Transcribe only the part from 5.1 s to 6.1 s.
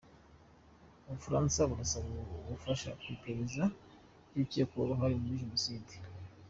muri Jenoside